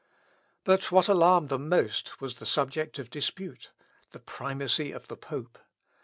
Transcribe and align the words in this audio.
But 0.63 0.91
what 0.91 1.07
alarmed 1.07 1.49
them 1.49 1.69
most 1.69 2.19
was 2.19 2.39
the 2.39 2.45
subject 2.47 2.97
of 2.97 3.11
dispute 3.11 3.71
the 4.13 4.19
primacy 4.19 4.91
of 4.91 5.07
the 5.09 5.15
pope!... 5.15 5.59